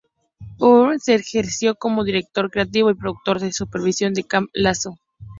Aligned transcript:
O'Hare 0.57 0.97
se 0.97 1.13
ejerció 1.13 1.75
como 1.75 2.03
director 2.03 2.49
creativo 2.49 2.89
y 2.89 2.95
productor 2.95 3.39
de 3.39 3.53
supervisión 3.53 4.13
en 4.17 4.23
Camp 4.23 4.49
Lazlo. 4.51 4.97